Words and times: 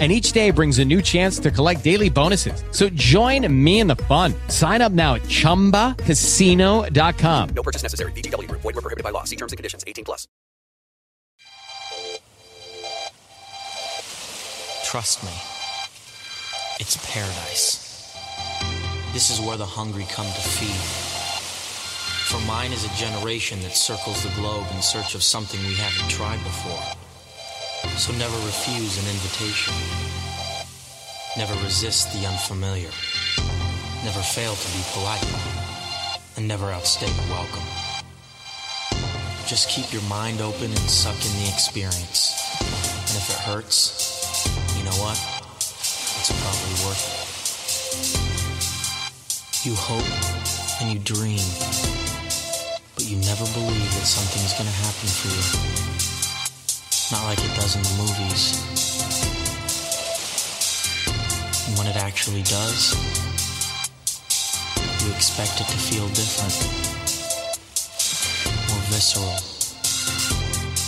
and 0.00 0.10
each 0.10 0.32
day 0.32 0.50
brings 0.50 0.80
a 0.80 0.84
new 0.84 1.00
chance 1.00 1.38
to 1.38 1.52
collect 1.52 1.84
daily 1.84 2.10
bonuses. 2.10 2.64
So 2.72 2.88
join 2.90 3.46
me 3.64 3.78
in 3.78 3.86
the 3.86 3.94
fun. 3.96 4.34
Sign 4.48 4.82
up 4.82 4.90
now 4.90 5.14
at 5.14 5.22
ChumbaCasino.com. 5.22 7.48
No 7.54 7.62
purchase 7.62 7.84
necessary. 7.84 8.10
BGW. 8.12 8.50
Void 8.50 8.64
were 8.64 8.72
prohibited 8.72 9.04
by 9.04 9.10
law. 9.10 9.22
See 9.22 9.36
terms 9.36 9.52
and 9.52 9.56
conditions. 9.56 9.84
18 9.86 10.04
plus. 10.04 10.26
Trust 14.84 15.22
me. 15.22 15.30
It's 16.80 16.96
paradise. 17.12 17.84
This 19.12 19.30
is 19.30 19.40
where 19.40 19.56
the 19.56 19.64
hungry 19.64 20.06
come 20.10 20.26
to 20.26 20.40
feed. 20.40 20.74
For 22.26 22.40
mine 22.48 22.72
is 22.72 22.84
a 22.84 22.88
generation 22.96 23.60
that 23.62 23.76
circles 23.76 24.24
the 24.24 24.30
globe 24.34 24.66
in 24.74 24.82
search 24.82 25.14
of 25.14 25.22
something 25.22 25.60
we 25.68 25.74
haven't 25.74 26.10
tried 26.10 26.42
before. 26.42 26.82
So 27.96 28.12
never 28.12 28.36
refuse 28.46 28.98
an 28.98 29.08
invitation. 29.10 29.74
Never 31.36 31.54
resist 31.64 32.12
the 32.12 32.26
unfamiliar. 32.26 32.90
Never 34.04 34.20
fail 34.20 34.54
to 34.54 34.68
be 34.76 34.82
polite. 34.92 35.24
And 36.36 36.46
never 36.46 36.70
outstay 36.70 37.06
a 37.06 37.30
welcome. 37.30 37.62
Just 39.46 39.68
keep 39.68 39.92
your 39.92 40.02
mind 40.02 40.40
open 40.40 40.66
and 40.66 40.78
suck 40.78 41.14
in 41.14 41.32
the 41.42 41.48
experience. 41.52 42.34
And 42.60 43.16
if 43.16 43.30
it 43.30 43.36
hurts, 43.44 44.46
you 44.76 44.84
know 44.84 44.96
what? 45.02 45.18
It's 45.58 46.32
probably 46.42 46.74
worth 46.84 47.04
it. 47.08 47.24
You 49.66 49.74
hope 49.74 50.08
and 50.80 50.92
you 50.92 50.98
dream, 50.98 51.44
but 52.94 53.04
you 53.08 53.16
never 53.18 53.44
believe 53.52 53.90
that 53.94 54.06
something's 54.06 54.52
gonna 54.54 54.70
happen 54.70 55.08
for 55.08 55.28
you. 55.28 56.23
Not 57.12 57.24
like 57.24 57.38
it 57.38 57.54
does 57.54 57.76
in 57.76 57.82
the 57.82 57.94
movies. 58.02 58.56
And 61.68 61.76
when 61.76 61.86
it 61.86 61.96
actually 61.96 62.42
does, 62.42 62.94
you 65.04 65.12
expect 65.12 65.60
it 65.60 65.68
to 65.68 65.76
feel 65.76 66.08
different. 66.08 66.54
More 68.70 68.84
visceral. 68.88 69.36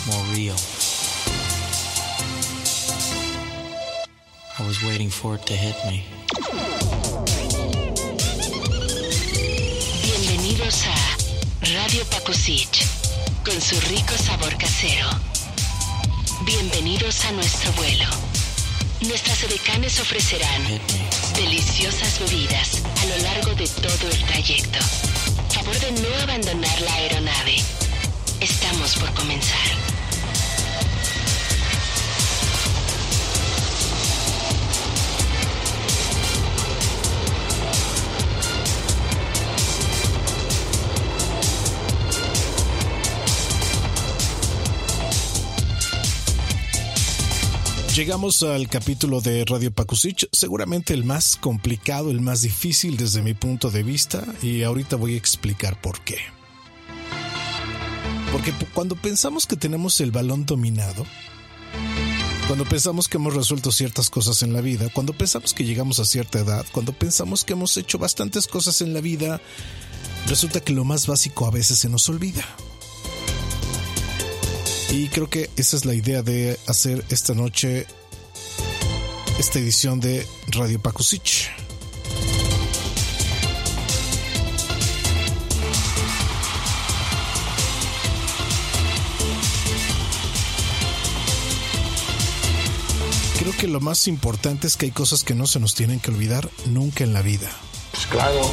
More 0.09 0.25
real. 0.35 0.57
I 4.59 4.67
was 4.67 4.83
waiting 4.83 5.11
for 5.11 5.35
it 5.35 5.45
to 5.47 5.53
hit 5.53 5.77
me. 5.85 6.05
Bienvenidos 10.03 10.87
a 10.87 11.75
Radio 11.75 12.05
Pacusit, 12.07 12.75
con 13.45 13.61
su 13.61 13.79
rico 13.91 14.17
sabor 14.17 14.57
casero. 14.57 15.36
Bienvenidos 16.47 17.25
a 17.25 17.33
nuestro 17.33 17.73
vuelo. 17.73 18.05
Nuestras 19.01 19.43
edecanes 19.43 19.99
ofrecerán 19.99 20.63
deliciosas 21.35 22.21
bebidas 22.21 22.83
a 23.03 23.07
lo 23.07 23.19
largo 23.19 23.53
de 23.57 23.67
todo 23.67 24.09
el 24.09 24.25
trayecto. 24.27 24.79
Favor 25.51 25.77
de 25.81 25.91
no 25.91 26.23
abandonar 26.23 26.81
la 26.83 26.95
aeronave. 26.95 27.57
Estamos 28.41 28.95
por 28.95 29.13
comenzar. 29.15 29.86
Llegamos 47.97 48.43
al 48.43 48.69
capítulo 48.69 49.23
de 49.23 49.43
Radio 49.47 49.73
Pakusich, 49.73 50.29
seguramente 50.31 50.93
el 50.93 51.03
más 51.03 51.35
complicado, 51.35 52.11
el 52.11 52.21
más 52.21 52.43
difícil 52.43 52.99
desde 52.99 53.23
mi 53.23 53.33
punto 53.33 53.71
de 53.71 53.83
vista, 53.83 54.23
y 54.43 54.65
ahorita 54.65 54.97
voy 54.97 55.15
a 55.15 55.17
explicar 55.17 55.81
por 55.81 56.05
qué. 56.05 56.19
Porque 58.33 58.53
cuando 58.75 58.97
pensamos 58.97 59.47
que 59.47 59.57
tenemos 59.57 59.99
el 60.03 60.11
balón 60.11 60.45
dominado, 60.45 61.07
cuando 62.49 62.67
pensamos 62.67 63.09
que 63.09 63.17
hemos 63.17 63.35
resuelto 63.35 63.73
ciertas 63.73 64.11
cosas 64.11 64.43
en 64.43 64.53
la 64.53 64.61
vida, 64.61 64.91
cuando 64.93 65.15
pensamos 65.15 65.55
que 65.55 65.65
llegamos 65.65 65.99
a 65.99 66.05
cierta 66.05 66.41
edad, 66.41 66.67
cuando 66.73 66.93
pensamos 66.93 67.45
que 67.45 67.55
hemos 67.55 67.75
hecho 67.79 67.97
bastantes 67.97 68.47
cosas 68.47 68.83
en 68.83 68.93
la 68.93 69.01
vida, 69.01 69.41
resulta 70.29 70.61
que 70.61 70.75
lo 70.75 70.85
más 70.85 71.07
básico 71.07 71.47
a 71.47 71.51
veces 71.51 71.79
se 71.79 71.89
nos 71.89 72.07
olvida. 72.11 72.45
Y 74.97 75.09
creo 75.09 75.29
que 75.29 75.51
esa 75.59 75.77
es 75.77 75.85
la 75.85 75.93
idea 75.93 76.23
de 76.23 76.59
hacer 76.67 77.05
esta 77.11 77.35
noche 77.35 77.87
esta 79.39 79.59
edición 79.59 80.01
de 80.01 80.27
Radio 80.49 80.81
Pakusich. 80.81 81.51
Creo 93.39 93.55
que 93.59 93.69
lo 93.69 93.81
más 93.81 94.09
importante 94.09 94.67
es 94.67 94.79
que 94.79 94.87
hay 94.87 94.93
cosas 94.93 95.25
que 95.25 95.35
no 95.35 95.47
se 95.47 95.61
nos 95.61 95.75
tienen 95.75 96.01
que 96.01 96.11
olvidar 96.11 96.49
nunca 96.69 97.05
en 97.05 97.13
la 97.13 97.21
vida. 97.21 97.51
Pues 97.93 98.07
claro. 98.07 98.51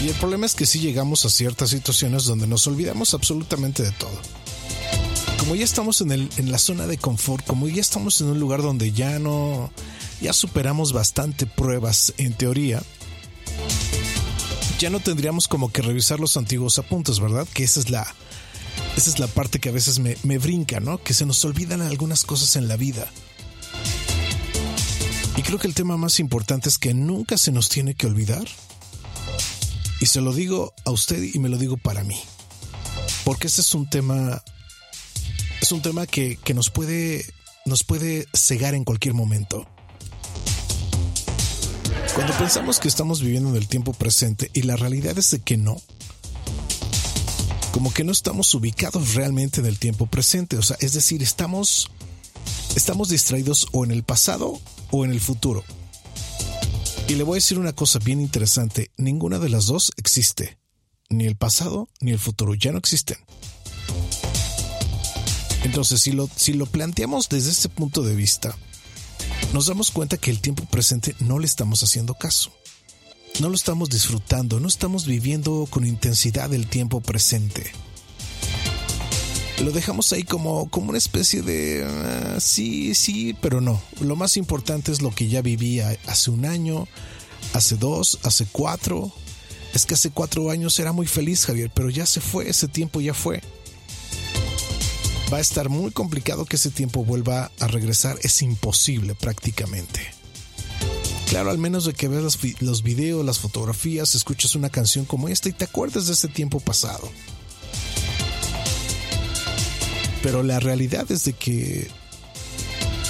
Y 0.00 0.08
el 0.08 0.14
problema 0.14 0.46
es 0.46 0.54
que 0.54 0.64
sí 0.64 0.78
llegamos 0.78 1.24
a 1.24 1.30
ciertas 1.30 1.70
situaciones 1.70 2.24
donde 2.24 2.46
nos 2.46 2.66
olvidamos 2.68 3.14
absolutamente 3.14 3.82
de 3.82 3.90
todo. 3.92 4.16
Como 5.38 5.56
ya 5.56 5.64
estamos 5.64 6.00
en, 6.00 6.12
el, 6.12 6.28
en 6.36 6.52
la 6.52 6.58
zona 6.58 6.86
de 6.86 6.98
confort, 6.98 7.44
como 7.44 7.66
ya 7.68 7.80
estamos 7.80 8.20
en 8.20 8.28
un 8.28 8.38
lugar 8.38 8.62
donde 8.62 8.92
ya 8.92 9.18
no, 9.18 9.72
ya 10.20 10.32
superamos 10.32 10.92
bastante 10.92 11.46
pruebas 11.46 12.14
en 12.16 12.32
teoría, 12.34 12.80
ya 14.78 14.90
no 14.90 15.00
tendríamos 15.00 15.48
como 15.48 15.72
que 15.72 15.82
revisar 15.82 16.20
los 16.20 16.36
antiguos 16.36 16.78
apuntes, 16.78 17.18
¿verdad? 17.18 17.48
Que 17.52 17.64
esa 17.64 17.80
es 17.80 17.90
la, 17.90 18.06
esa 18.96 19.10
es 19.10 19.18
la 19.18 19.26
parte 19.26 19.58
que 19.58 19.70
a 19.70 19.72
veces 19.72 19.98
me, 19.98 20.16
me 20.22 20.38
brinca, 20.38 20.78
¿no? 20.78 21.02
Que 21.02 21.14
se 21.14 21.26
nos 21.26 21.44
olvidan 21.44 21.80
algunas 21.80 22.22
cosas 22.24 22.54
en 22.54 22.68
la 22.68 22.76
vida. 22.76 23.10
Y 25.36 25.42
creo 25.42 25.58
que 25.58 25.66
el 25.66 25.74
tema 25.74 25.96
más 25.96 26.20
importante 26.20 26.68
es 26.68 26.78
que 26.78 26.94
nunca 26.94 27.36
se 27.36 27.50
nos 27.50 27.68
tiene 27.68 27.94
que 27.94 28.06
olvidar 28.06 28.46
y 30.00 30.06
se 30.06 30.20
lo 30.20 30.32
digo 30.32 30.72
a 30.84 30.90
usted 30.90 31.22
y 31.22 31.38
me 31.38 31.48
lo 31.48 31.58
digo 31.58 31.76
para 31.76 32.04
mí. 32.04 32.18
Porque 33.24 33.48
ese 33.48 33.60
es 33.60 33.74
un 33.74 33.88
tema. 33.88 34.42
Es 35.60 35.72
un 35.72 35.82
tema 35.82 36.06
que, 36.06 36.36
que 36.36 36.54
nos 36.54 36.70
puede. 36.70 37.24
nos 37.64 37.84
puede 37.84 38.26
cegar 38.32 38.74
en 38.74 38.84
cualquier 38.84 39.14
momento. 39.14 39.66
Cuando 42.14 42.36
pensamos 42.36 42.78
que 42.80 42.88
estamos 42.88 43.20
viviendo 43.22 43.50
en 43.50 43.56
el 43.56 43.68
tiempo 43.68 43.92
presente 43.92 44.50
y 44.52 44.62
la 44.62 44.76
realidad 44.76 45.16
es 45.18 45.30
de 45.30 45.40
que 45.40 45.56
no. 45.56 45.80
Como 47.72 47.92
que 47.92 48.02
no 48.02 48.12
estamos 48.12 48.52
ubicados 48.54 49.14
realmente 49.14 49.60
en 49.60 49.66
el 49.66 49.78
tiempo 49.78 50.06
presente. 50.06 50.56
O 50.56 50.62
sea, 50.62 50.76
es 50.80 50.92
decir, 50.92 51.22
estamos. 51.22 51.90
Estamos 52.76 53.08
distraídos 53.08 53.66
o 53.72 53.84
en 53.84 53.90
el 53.90 54.04
pasado 54.04 54.60
o 54.90 55.04
en 55.04 55.10
el 55.10 55.20
futuro. 55.20 55.64
Y 57.08 57.14
le 57.14 57.22
voy 57.22 57.36
a 57.36 57.40
decir 57.40 57.58
una 57.58 57.72
cosa 57.72 57.98
bien 57.98 58.20
interesante, 58.20 58.90
ninguna 58.98 59.38
de 59.38 59.48
las 59.48 59.64
dos 59.64 59.92
existe. 59.96 60.58
Ni 61.08 61.24
el 61.24 61.36
pasado 61.36 61.88
ni 62.00 62.10
el 62.10 62.18
futuro 62.18 62.52
ya 62.52 62.70
no 62.70 62.76
existen. 62.76 63.16
Entonces, 65.64 66.02
si 66.02 66.12
lo, 66.12 66.28
si 66.36 66.52
lo 66.52 66.66
planteamos 66.66 67.30
desde 67.30 67.50
este 67.50 67.70
punto 67.70 68.02
de 68.02 68.14
vista, 68.14 68.54
nos 69.54 69.66
damos 69.66 69.90
cuenta 69.90 70.18
que 70.18 70.30
el 70.30 70.40
tiempo 70.40 70.66
presente 70.66 71.14
no 71.18 71.38
le 71.38 71.46
estamos 71.46 71.82
haciendo 71.82 72.12
caso. 72.12 72.52
No 73.40 73.48
lo 73.48 73.54
estamos 73.54 73.88
disfrutando, 73.88 74.60
no 74.60 74.68
estamos 74.68 75.06
viviendo 75.06 75.66
con 75.70 75.86
intensidad 75.86 76.52
el 76.52 76.68
tiempo 76.68 77.00
presente. 77.00 77.72
Lo 79.62 79.72
dejamos 79.72 80.12
ahí 80.12 80.22
como, 80.22 80.70
como 80.70 80.90
una 80.90 80.98
especie 80.98 81.42
de 81.42 81.84
uh, 81.84 82.40
sí, 82.40 82.94
sí, 82.94 83.34
pero 83.40 83.60
no. 83.60 83.82
Lo 84.00 84.14
más 84.14 84.36
importante 84.36 84.92
es 84.92 85.02
lo 85.02 85.10
que 85.10 85.26
ya 85.26 85.42
vivía 85.42 85.98
hace 86.06 86.30
un 86.30 86.44
año, 86.44 86.86
hace 87.54 87.76
dos, 87.76 88.20
hace 88.22 88.46
cuatro. 88.50 89.12
Es 89.74 89.84
que 89.84 89.94
hace 89.94 90.10
cuatro 90.10 90.50
años 90.50 90.78
era 90.78 90.92
muy 90.92 91.06
feliz, 91.06 91.44
Javier, 91.44 91.70
pero 91.74 91.90
ya 91.90 92.06
se 92.06 92.20
fue, 92.20 92.48
ese 92.48 92.68
tiempo 92.68 93.00
ya 93.00 93.14
fue. 93.14 93.42
Va 95.32 95.38
a 95.38 95.40
estar 95.40 95.68
muy 95.68 95.90
complicado 95.90 96.44
que 96.46 96.56
ese 96.56 96.70
tiempo 96.70 97.04
vuelva 97.04 97.50
a 97.58 97.66
regresar, 97.66 98.16
es 98.22 98.40
imposible 98.42 99.14
prácticamente. 99.16 100.00
Claro, 101.28 101.50
al 101.50 101.58
menos 101.58 101.84
de 101.84 101.92
que 101.92 102.08
veas 102.08 102.38
los 102.60 102.82
videos, 102.82 103.26
las 103.26 103.40
fotografías, 103.40 104.14
escuches 104.14 104.54
una 104.54 104.70
canción 104.70 105.04
como 105.04 105.28
esta 105.28 105.48
y 105.48 105.52
te 105.52 105.64
acuerdes 105.64 106.06
de 106.06 106.14
ese 106.14 106.28
tiempo 106.28 106.60
pasado. 106.60 107.10
Pero 110.28 110.42
la 110.42 110.60
realidad 110.60 111.10
es 111.10 111.24
de 111.24 111.32
que 111.32 111.88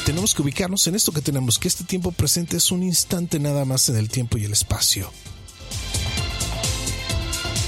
tenemos 0.07 0.37
que 0.37 0.43
ubicarnos 0.43 0.87
en 0.87 0.95
esto 0.95 1.11
que 1.11 1.21
tenemos, 1.21 1.59
que 1.59 1.67
este 1.67 1.83
tiempo 1.83 2.13
presente 2.13 2.57
es 2.57 2.71
un 2.71 2.85
instante 2.85 3.41
nada 3.41 3.65
más 3.65 3.89
en 3.89 3.97
el 3.97 4.09
tiempo 4.09 4.39
y 4.39 4.45
el 4.45 4.53
espacio. 4.53 5.11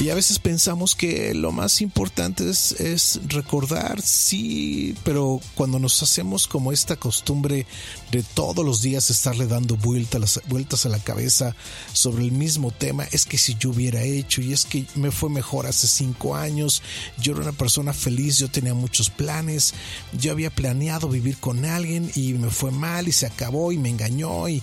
Y 0.00 0.08
a 0.08 0.14
veces 0.14 0.38
pensamos 0.38 0.94
que 0.94 1.34
lo 1.34 1.52
más 1.52 1.82
importante 1.82 2.48
es, 2.48 3.20
recordar, 3.28 4.00
sí, 4.00 4.94
pero 5.04 5.42
cuando 5.54 5.78
nos 5.78 6.02
hacemos 6.02 6.48
como 6.48 6.72
esta 6.72 6.96
costumbre 6.96 7.66
de 8.10 8.22
todos 8.22 8.64
los 8.64 8.80
días 8.80 9.10
estarle 9.10 9.46
dando 9.46 9.76
vueltas, 9.76 10.40
vueltas 10.48 10.86
a 10.86 10.88
la 10.88 11.00
cabeza 11.00 11.54
sobre 11.92 12.24
el 12.24 12.32
mismo 12.32 12.70
tema, 12.70 13.04
es 13.12 13.26
que 13.26 13.36
si 13.36 13.56
yo 13.56 13.70
hubiera 13.70 14.02
hecho 14.02 14.40
y 14.40 14.54
es 14.54 14.64
que 14.64 14.86
me 14.94 15.10
fue 15.10 15.28
mejor 15.28 15.66
hace 15.66 15.86
cinco 15.86 16.34
años, 16.34 16.82
yo 17.20 17.32
era 17.32 17.42
una 17.42 17.52
persona 17.52 17.92
feliz, 17.92 18.38
yo 18.38 18.50
tenía 18.50 18.72
muchos 18.72 19.10
planes, 19.10 19.74
yo 20.18 20.32
había 20.32 20.48
planeado 20.48 21.10
vivir 21.10 21.36
con 21.36 21.66
alguien 21.66 22.10
y 22.14 22.32
me 22.32 22.48
fue 22.48 22.70
mal 22.70 23.06
y 23.06 23.12
se 23.12 23.26
acabó 23.26 23.70
y 23.70 23.76
me 23.76 23.90
engañó 23.90 24.48
y, 24.48 24.62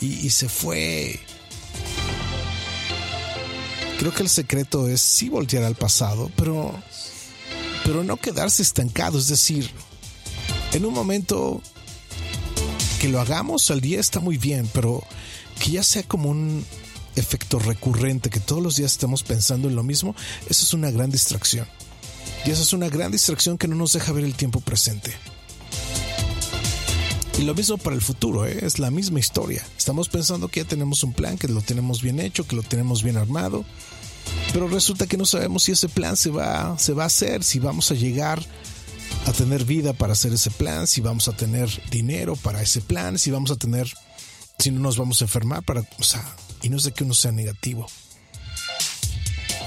y 0.00 0.30
se 0.30 0.48
fue 0.48 1.18
Creo 4.06 4.14
que 4.14 4.22
el 4.22 4.28
secreto 4.28 4.86
es 4.86 5.00
sí 5.00 5.28
voltear 5.28 5.64
al 5.64 5.74
pasado, 5.74 6.30
pero, 6.36 6.72
pero 7.82 8.04
no 8.04 8.16
quedarse 8.16 8.62
estancado. 8.62 9.18
Es 9.18 9.26
decir, 9.26 9.68
en 10.72 10.84
un 10.84 10.94
momento 10.94 11.60
que 13.00 13.08
lo 13.08 13.20
hagamos 13.20 13.68
al 13.72 13.80
día 13.80 13.98
está 13.98 14.20
muy 14.20 14.38
bien, 14.38 14.70
pero 14.72 15.02
que 15.58 15.72
ya 15.72 15.82
sea 15.82 16.04
como 16.04 16.30
un 16.30 16.64
efecto 17.16 17.58
recurrente, 17.58 18.30
que 18.30 18.38
todos 18.38 18.62
los 18.62 18.76
días 18.76 18.92
estemos 18.92 19.24
pensando 19.24 19.68
en 19.68 19.74
lo 19.74 19.82
mismo, 19.82 20.14
eso 20.48 20.64
es 20.64 20.72
una 20.72 20.92
gran 20.92 21.10
distracción. 21.10 21.66
Y 22.44 22.52
eso 22.52 22.62
es 22.62 22.72
una 22.72 22.88
gran 22.88 23.10
distracción 23.10 23.58
que 23.58 23.66
no 23.66 23.74
nos 23.74 23.92
deja 23.92 24.12
ver 24.12 24.22
el 24.22 24.36
tiempo 24.36 24.60
presente. 24.60 25.14
Y 27.40 27.42
lo 27.42 27.56
mismo 27.56 27.76
para 27.76 27.96
el 27.96 28.02
futuro, 28.02 28.46
¿eh? 28.46 28.60
es 28.62 28.78
la 28.78 28.92
misma 28.92 29.18
historia. 29.18 29.66
Estamos 29.76 30.08
pensando 30.08 30.46
que 30.46 30.60
ya 30.60 30.68
tenemos 30.68 31.02
un 31.02 31.12
plan, 31.12 31.36
que 31.36 31.48
lo 31.48 31.60
tenemos 31.60 32.02
bien 32.02 32.20
hecho, 32.20 32.46
que 32.46 32.54
lo 32.54 32.62
tenemos 32.62 33.02
bien 33.02 33.16
armado, 33.16 33.64
pero 34.56 34.68
resulta 34.68 35.06
que 35.06 35.18
no 35.18 35.26
sabemos 35.26 35.64
si 35.64 35.72
ese 35.72 35.86
plan 35.86 36.16
se 36.16 36.30
va, 36.30 36.78
se 36.78 36.94
va 36.94 37.02
a 37.02 37.08
hacer, 37.08 37.44
si 37.44 37.58
vamos 37.58 37.90
a 37.90 37.94
llegar 37.94 38.42
a 39.26 39.32
tener 39.32 39.66
vida 39.66 39.92
para 39.92 40.14
hacer 40.14 40.32
ese 40.32 40.50
plan, 40.50 40.86
si 40.86 41.02
vamos 41.02 41.28
a 41.28 41.36
tener 41.36 41.68
dinero 41.90 42.36
para 42.36 42.62
ese 42.62 42.80
plan, 42.80 43.18
si 43.18 43.30
vamos 43.30 43.50
a 43.50 43.56
tener, 43.56 43.92
si 44.58 44.70
no 44.70 44.80
nos 44.80 44.96
vamos 44.96 45.20
a 45.20 45.26
enfermar 45.26 45.62
para, 45.62 45.82
o 45.98 46.02
sea, 46.02 46.24
y 46.62 46.70
no 46.70 46.78
sé 46.78 46.92
que 46.92 47.04
uno 47.04 47.12
sea 47.12 47.32
negativo. 47.32 47.86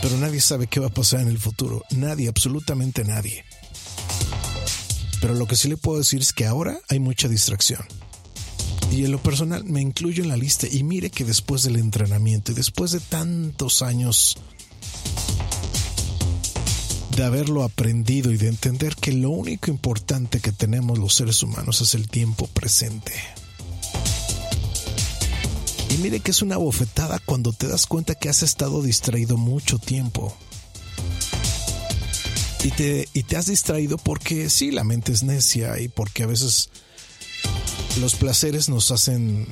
Pero 0.02 0.18
nadie 0.18 0.42
sabe 0.42 0.66
qué 0.66 0.80
va 0.80 0.88
a 0.88 0.92
pasar 0.92 1.20
en 1.20 1.28
el 1.28 1.38
futuro, 1.38 1.84
nadie, 1.92 2.28
absolutamente 2.28 3.04
nadie. 3.04 3.46
Pero 5.22 5.36
lo 5.36 5.46
que 5.46 5.56
sí 5.56 5.68
le 5.68 5.78
puedo 5.78 6.00
decir 6.00 6.22
es 6.22 6.34
que 6.34 6.48
ahora 6.48 6.80
hay 6.90 6.98
mucha 6.98 7.28
distracción. 7.28 7.86
Y 8.92 9.06
en 9.06 9.12
lo 9.12 9.22
personal 9.22 9.66
me 9.66 9.82
incluyo 9.82 10.24
en 10.24 10.30
la 10.30 10.36
lista 10.36 10.66
y 10.68 10.82
mire 10.82 11.12
que 11.12 11.26
después 11.26 11.62
del 11.62 11.76
entrenamiento 11.76 12.54
y 12.54 12.56
después 12.56 12.90
de 12.90 13.00
tantos 13.00 13.84
años 13.84 14.36
de 17.16 17.24
haberlo 17.24 17.64
aprendido 17.64 18.32
y 18.32 18.38
de 18.38 18.48
entender 18.48 18.96
que 18.96 19.12
lo 19.12 19.30
único 19.30 19.72
importante 19.72 20.40
que 20.40 20.52
tenemos 20.52 20.98
los 20.98 21.16
seres 21.16 21.44
humanos 21.44 21.82
es 21.82 21.96
el 21.96 22.10
tiempo 22.10 22.48
presente. 22.48 23.14
Y 25.90 25.98
mire 25.98 26.20
que 26.20 26.32
es 26.32 26.42
una 26.42 26.58
bofetada 26.58 27.20
cuando 27.20 27.52
te 27.52 27.68
das 27.68 27.88
cuenta 27.88 28.16
que 28.16 28.30
has 28.30 28.44
estado 28.44 28.82
distraído 28.82 29.38
mucho 29.38 29.80
tiempo 29.80 30.38
y 32.64 32.72
te, 32.72 33.08
y 33.14 33.24
te 33.24 33.38
has 33.38 33.48
distraído 33.48 33.98
porque 33.98 34.50
sí, 34.50 34.72
la 34.72 34.84
mente 34.84 35.12
es 35.12 35.24
necia 35.24 35.80
y 35.80 35.88
porque 35.88 36.24
a 36.24 36.28
veces 36.28 36.70
los 38.00 38.16
placeres 38.16 38.70
nos 38.70 38.92
hacen 38.92 39.48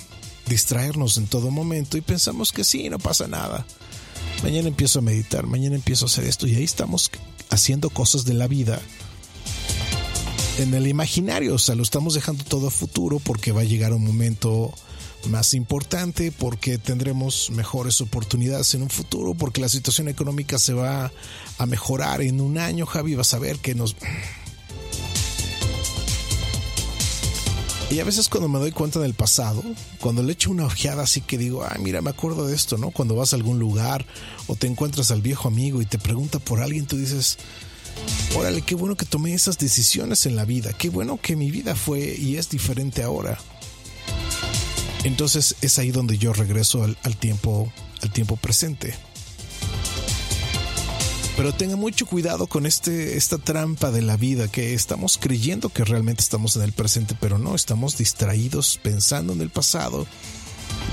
distraernos 0.48 1.18
en 1.18 1.28
todo 1.28 1.52
momento 1.52 1.98
y 1.98 2.02
pensamos 2.02 2.52
que 2.52 2.64
sí, 2.64 2.90
no 2.90 3.00
pasa 3.00 3.28
nada. 3.28 3.66
Mañana 4.44 4.68
empiezo 4.68 5.00
a 5.00 5.02
meditar, 5.02 5.48
mañana 5.48 5.76
empiezo 5.76 6.06
a 6.06 6.10
hacer 6.10 6.26
esto 6.26 6.48
y 6.48 6.56
ahí 6.56 6.64
estamos 6.64 7.10
haciendo 7.50 7.90
cosas 7.90 8.26
de 8.26 8.34
la 8.34 8.48
vida 8.48 8.82
en 10.58 10.74
el 10.74 10.88
imaginario, 10.88 11.56
o 11.56 11.60
sea, 11.60 11.76
lo 11.76 11.84
estamos 11.84 12.16
dejando 12.16 12.44
todo 12.44 12.68
a 12.68 12.72
futuro 12.72 13.20
porque 13.20 13.52
va 13.52 13.62
a 13.62 13.66
llegar 13.66 13.94
un 13.94 14.06
momento 14.06 14.74
más 15.30 15.54
importante, 15.54 16.32
porque 16.32 16.78
tendremos 16.78 17.52
mejores 17.52 18.02
oportunidades 18.02 18.74
en 18.74 18.82
un 18.84 18.90
futuro, 18.90 19.34
porque 19.34 19.62
la 19.62 19.70
situación 19.70 20.08
económica 20.08 20.58
se 20.58 20.74
va 20.74 21.12
a 21.58 21.66
mejorar 21.66 22.22
en 22.22 22.42
un 22.42 22.58
año, 22.58 22.86
Javi, 22.86 23.16
vas 23.16 23.34
a 23.34 23.40
ver 23.40 23.58
que 23.60 23.76
nos... 23.76 23.96
Y 27.90 28.00
a 28.00 28.04
veces 28.04 28.28
cuando 28.28 28.50
me 28.50 28.60
doy 28.60 28.72
cuenta 28.72 29.00
del 29.00 29.14
pasado, 29.14 29.64
cuando 30.02 30.22
le 30.22 30.34
echo 30.34 30.52
una 30.52 30.66
ojeada 30.66 31.04
así 31.04 31.22
que 31.22 31.38
digo, 31.38 31.66
ay, 31.68 31.82
mira, 31.82 32.02
me 32.02 32.10
acuerdo 32.10 32.46
de 32.46 32.54
esto, 32.54 32.78
¿no? 32.78 32.92
Cuando 32.92 33.16
vas 33.16 33.32
a 33.32 33.38
algún 33.38 33.60
lugar 33.60 34.06
o 34.48 34.56
te 34.56 34.68
encuentras 34.68 35.10
al 35.12 35.22
viejo 35.22 35.48
amigo 35.48 35.82
y 35.82 35.86
te 35.86 35.98
pregunta 35.98 36.40
por 36.40 36.60
alguien, 36.60 36.86
tú 36.86 36.98
dices, 36.98 37.38
órale, 38.36 38.62
qué 38.62 38.76
bueno 38.76 38.98
que 38.98 39.06
tomé 39.06 39.34
esas 39.34 39.58
decisiones 39.58 40.26
en 40.26 40.36
la 40.36 40.44
vida, 40.44 40.74
qué 40.74 40.90
bueno 40.90 41.18
que 41.22 41.38
mi 41.38 41.50
vida 41.50 41.76
fue 41.76 42.14
y 42.14 42.36
es 42.36 42.50
diferente 42.50 43.04
ahora. 43.04 43.40
Entonces 45.06 45.56
es 45.62 45.80
ahí 45.80 45.92
donde 45.92 46.18
yo 46.18 46.34
regreso 46.34 46.84
al, 46.84 47.18
tiempo, 47.18 47.72
al 48.02 48.12
tiempo 48.12 48.36
presente. 48.36 48.94
Pero 51.38 51.54
tenga 51.54 51.76
mucho 51.76 52.08
cuidado 52.08 52.48
con 52.48 52.66
este, 52.66 53.16
esta 53.16 53.38
trampa 53.38 53.92
de 53.92 54.02
la 54.02 54.18
vida 54.18 54.48
que 54.48 54.74
estamos 54.74 55.20
creyendo 55.20 55.70
que 55.70 55.86
realmente 55.86 56.24
estamos 56.24 56.56
en 56.56 56.64
el 56.64 56.74
presente, 56.74 57.16
pero 57.20 57.38
no, 57.38 57.54
estamos 57.54 57.96
distraídos 57.96 58.80
pensando 58.82 59.34
en 59.34 59.42
el 59.42 59.52
pasado, 59.52 60.08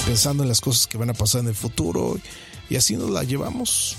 pensando 0.04 0.42
en 0.42 0.50
las 0.50 0.60
cosas 0.60 0.86
que 0.86 0.98
van 0.98 1.08
a 1.08 1.14
pasar 1.14 1.40
en 1.40 1.48
el 1.48 1.54
futuro 1.54 2.18
y 2.68 2.76
así 2.76 2.94
nos 2.94 3.08
la 3.08 3.24
llevamos. 3.24 3.96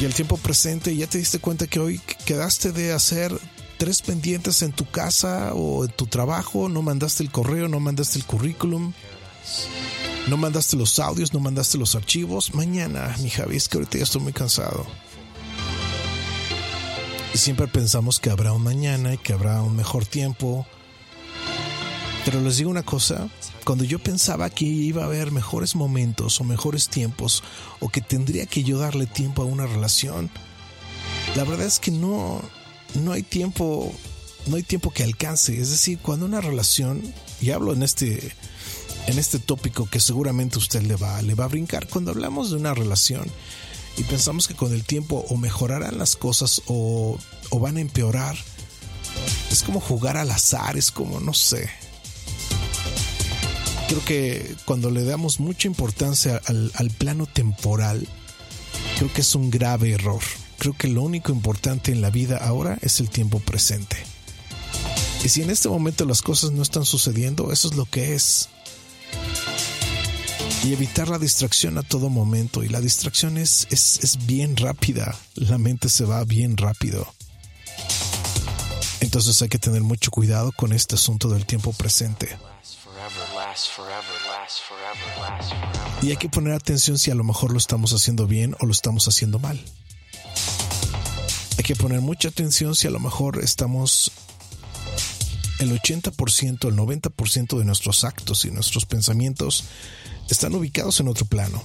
Y 0.00 0.04
el 0.04 0.12
tiempo 0.12 0.38
presente, 0.38 0.96
ya 0.96 1.06
te 1.06 1.18
diste 1.18 1.38
cuenta 1.38 1.68
que 1.68 1.78
hoy 1.78 2.00
quedaste 2.24 2.72
de 2.72 2.92
hacer 2.92 3.32
tres 3.76 4.02
pendientes 4.02 4.62
en 4.62 4.72
tu 4.72 4.86
casa 4.86 5.54
o 5.54 5.84
en 5.84 5.90
tu 5.92 6.06
trabajo, 6.06 6.68
no 6.68 6.82
mandaste 6.82 7.22
el 7.22 7.30
correo, 7.30 7.68
no 7.68 7.78
mandaste 7.78 8.18
el 8.18 8.24
currículum, 8.24 8.92
no 10.30 10.36
mandaste 10.36 10.76
los 10.76 11.00
audios, 11.00 11.34
no 11.34 11.40
mandaste 11.40 11.76
los 11.76 11.96
archivos. 11.96 12.54
Mañana, 12.54 13.16
mi 13.20 13.30
Javi, 13.30 13.56
es 13.56 13.68
que 13.68 13.78
ahorita 13.78 13.98
ya 13.98 14.04
estoy 14.04 14.22
muy 14.22 14.32
cansado. 14.32 14.86
Y 17.34 17.38
siempre 17.38 17.66
pensamos 17.66 18.20
que 18.20 18.30
habrá 18.30 18.52
un 18.52 18.62
mañana 18.62 19.14
y 19.14 19.18
que 19.18 19.32
habrá 19.32 19.60
un 19.60 19.74
mejor 19.74 20.06
tiempo. 20.06 20.66
Pero 22.24 22.40
les 22.42 22.58
digo 22.58 22.70
una 22.70 22.84
cosa, 22.84 23.28
cuando 23.64 23.82
yo 23.82 23.98
pensaba 23.98 24.50
que 24.50 24.64
iba 24.66 25.02
a 25.02 25.06
haber 25.06 25.32
mejores 25.32 25.74
momentos 25.74 26.40
o 26.40 26.44
mejores 26.44 26.88
tiempos 26.88 27.42
o 27.80 27.88
que 27.88 28.00
tendría 28.00 28.46
que 28.46 28.62
yo 28.62 28.78
darle 28.78 29.06
tiempo 29.06 29.42
a 29.42 29.46
una 29.46 29.66
relación, 29.66 30.30
la 31.34 31.42
verdad 31.42 31.66
es 31.66 31.80
que 31.80 31.90
no, 31.90 32.40
no 32.94 33.10
hay 33.10 33.24
tiempo, 33.24 33.92
no 34.46 34.54
hay 34.54 34.62
tiempo 34.62 34.92
que 34.92 35.02
alcance. 35.02 35.60
Es 35.60 35.70
decir, 35.70 35.98
cuando 35.98 36.24
una 36.24 36.40
relación, 36.40 37.02
y 37.40 37.50
hablo 37.50 37.72
en 37.72 37.82
este, 37.82 38.32
en 39.10 39.18
este 39.18 39.38
tópico 39.38 39.86
que 39.86 40.00
seguramente 40.00 40.58
usted 40.58 40.82
le 40.82 40.96
va, 40.96 41.20
le 41.22 41.34
va 41.34 41.44
a 41.44 41.48
brincar, 41.48 41.88
cuando 41.88 42.10
hablamos 42.10 42.50
de 42.50 42.56
una 42.56 42.74
relación 42.74 43.26
y 43.96 44.04
pensamos 44.04 44.48
que 44.48 44.54
con 44.54 44.72
el 44.72 44.84
tiempo 44.84 45.24
o 45.28 45.36
mejorarán 45.36 45.98
las 45.98 46.16
cosas 46.16 46.62
o, 46.66 47.18
o 47.50 47.60
van 47.60 47.76
a 47.76 47.80
empeorar, 47.80 48.36
es 49.50 49.62
como 49.62 49.80
jugar 49.80 50.16
al 50.16 50.30
azar, 50.30 50.76
es 50.76 50.90
como, 50.90 51.20
no 51.20 51.34
sé. 51.34 51.68
Creo 53.88 54.04
que 54.04 54.54
cuando 54.64 54.90
le 54.90 55.04
damos 55.04 55.40
mucha 55.40 55.66
importancia 55.66 56.40
al, 56.46 56.70
al 56.74 56.90
plano 56.90 57.26
temporal, 57.26 58.06
creo 58.96 59.12
que 59.12 59.22
es 59.22 59.34
un 59.34 59.50
grave 59.50 59.92
error 59.92 60.22
creo 60.60 60.76
que 60.76 60.88
lo 60.88 61.02
único 61.02 61.32
importante 61.32 61.90
en 61.90 62.02
la 62.02 62.10
vida 62.10 62.36
ahora 62.36 62.78
es 62.82 63.00
el 63.00 63.08
tiempo 63.08 63.40
presente. 63.40 63.96
Y 65.24 65.28
si 65.30 65.42
en 65.42 65.50
este 65.50 65.68
momento 65.68 66.04
las 66.04 66.22
cosas 66.22 66.52
no 66.52 66.62
están 66.62 66.84
sucediendo, 66.84 67.50
eso 67.50 67.68
es 67.68 67.76
lo 67.76 67.86
que 67.86 68.14
es. 68.14 68.50
Y 70.62 70.72
evitar 70.72 71.08
la 71.08 71.18
distracción 71.18 71.78
a 71.78 71.82
todo 71.82 72.10
momento. 72.10 72.62
Y 72.62 72.68
la 72.68 72.80
distracción 72.80 73.38
es, 73.38 73.66
es, 73.70 74.26
bien 74.26 74.56
rápida. 74.56 75.16
La 75.34 75.58
mente 75.58 75.88
se 75.88 76.04
va 76.04 76.22
bien 76.24 76.56
rápido. 76.56 77.06
Entonces 79.00 79.40
hay 79.40 79.48
que 79.48 79.58
tener 79.58 79.82
mucho 79.82 80.10
cuidado 80.10 80.52
con 80.52 80.72
este 80.72 80.96
asunto 80.96 81.28
del 81.28 81.46
tiempo 81.46 81.72
presente. 81.72 82.36
Y 86.02 86.10
hay 86.10 86.16
que 86.16 86.28
poner 86.28 86.52
atención 86.52 86.98
si 86.98 87.10
a 87.10 87.14
lo 87.14 87.24
mejor 87.24 87.52
lo 87.52 87.58
estamos 87.58 87.92
haciendo 87.92 88.26
bien 88.26 88.54
o 88.60 88.66
lo 88.66 88.72
estamos 88.72 89.08
haciendo 89.08 89.38
mal 89.38 89.62
hay 91.60 91.62
que 91.62 91.76
poner 91.76 92.00
mucha 92.00 92.28
atención 92.28 92.74
si 92.74 92.88
a 92.88 92.90
lo 92.90 93.00
mejor 93.00 93.38
estamos 93.44 94.12
el 95.58 95.78
80%, 95.78 96.66
el 96.66 96.74
90% 96.74 97.58
de 97.58 97.64
nuestros 97.66 98.04
actos 98.04 98.46
y 98.46 98.50
nuestros 98.50 98.86
pensamientos 98.86 99.64
están 100.30 100.54
ubicados 100.54 101.00
en 101.00 101.08
otro 101.08 101.26
plano. 101.26 101.62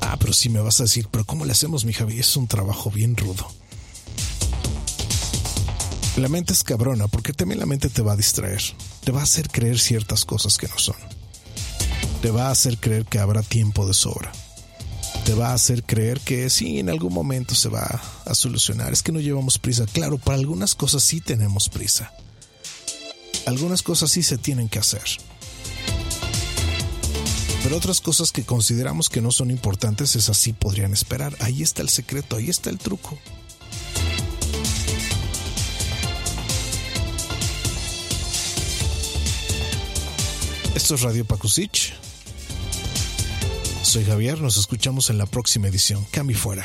Ah, 0.00 0.16
pero 0.18 0.32
si 0.32 0.48
me 0.48 0.60
vas 0.60 0.80
a 0.80 0.84
decir, 0.84 1.08
pero 1.10 1.24
¿cómo 1.24 1.44
le 1.44 1.52
hacemos, 1.52 1.84
mi 1.84 1.92
Javi? 1.92 2.18
Es 2.18 2.36
un 2.36 2.48
trabajo 2.48 2.90
bien 2.90 3.16
rudo. 3.16 3.46
La 6.16 6.28
mente 6.28 6.52
es 6.52 6.64
cabrona 6.64 7.06
porque 7.06 7.32
también 7.32 7.60
la 7.60 7.66
mente 7.66 7.88
te 7.88 8.02
va 8.02 8.14
a 8.14 8.16
distraer, 8.16 8.60
te 9.04 9.12
va 9.12 9.20
a 9.20 9.22
hacer 9.22 9.48
creer 9.50 9.78
ciertas 9.78 10.24
cosas 10.24 10.58
que 10.58 10.66
no 10.66 10.76
son, 10.76 10.96
te 12.20 12.32
va 12.32 12.48
a 12.48 12.50
hacer 12.50 12.78
creer 12.78 13.04
que 13.04 13.20
habrá 13.20 13.44
tiempo 13.44 13.86
de 13.86 13.94
sobra, 13.94 14.32
te 15.24 15.34
va 15.34 15.50
a 15.50 15.54
hacer 15.54 15.84
creer 15.84 16.18
que 16.18 16.50
sí, 16.50 16.80
en 16.80 16.90
algún 16.90 17.12
momento 17.12 17.54
se 17.54 17.68
va 17.68 18.02
a 18.24 18.34
solucionar, 18.34 18.92
es 18.92 19.04
que 19.04 19.12
no 19.12 19.20
llevamos 19.20 19.60
prisa, 19.60 19.86
claro, 19.86 20.18
para 20.18 20.38
algunas 20.38 20.74
cosas 20.74 21.04
sí 21.04 21.20
tenemos 21.20 21.68
prisa, 21.68 22.12
algunas 23.46 23.82
cosas 23.82 24.10
sí 24.10 24.24
se 24.24 24.38
tienen 24.38 24.68
que 24.68 24.80
hacer, 24.80 25.04
pero 27.62 27.76
otras 27.76 28.00
cosas 28.00 28.32
que 28.32 28.44
consideramos 28.44 29.08
que 29.08 29.20
no 29.20 29.30
son 29.30 29.50
importantes, 29.50 30.16
esas 30.16 30.36
sí 30.36 30.52
podrían 30.52 30.92
esperar, 30.92 31.36
ahí 31.40 31.62
está 31.62 31.82
el 31.82 31.88
secreto, 31.88 32.36
ahí 32.36 32.48
está 32.48 32.70
el 32.70 32.78
truco. 32.78 33.18
Esto 40.74 40.94
es 40.94 41.02
Radio 41.02 41.24
Pakusich. 41.24 41.92
Soy 43.82 44.04
Javier, 44.04 44.40
nos 44.40 44.56
escuchamos 44.56 45.10
en 45.10 45.18
la 45.18 45.26
próxima 45.26 45.68
edición. 45.68 46.06
Cami 46.12 46.34
fuera. 46.34 46.64